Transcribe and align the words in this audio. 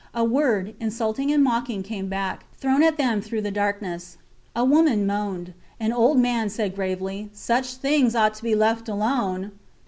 A 0.15 0.23
word, 0.23 0.73
insulting 0.79 1.29
and 1.31 1.43
mocking, 1.43 1.83
came 1.83 2.07
back, 2.07 2.45
thrown 2.57 2.81
at 2.81 2.97
them 2.97 3.21
through 3.21 3.43
the 3.43 3.51
darkness. 3.51 4.17
A 4.55 4.65
woman 4.65 5.05
moaned. 5.05 5.53
An 5.79 5.93
old 5.93 6.17
man 6.17 6.49
said 6.49 6.73
gravely: 6.73 7.29
Such 7.33 7.75
things 7.75 8.15
ought 8.15 8.33
to 8.33 8.41
be 8.43 8.55
left 8.55 8.89
alone. 8.89 9.51